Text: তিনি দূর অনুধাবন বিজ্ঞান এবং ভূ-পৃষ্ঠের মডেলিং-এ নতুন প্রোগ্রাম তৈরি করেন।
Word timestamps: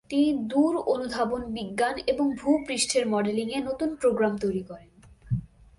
তিনি 0.09 0.33
দূর 0.47 0.77
অনুধাবন 0.85 1.41
বিজ্ঞান 1.45 1.95
এবং 2.07 2.25
ভূ-পৃষ্ঠের 2.35 3.07
মডেলিং-এ 3.07 3.59
নতুন 3.63 3.95
প্রোগ্রাম 3.95 4.37
তৈরি 4.37 4.63
করেন। 4.63 4.89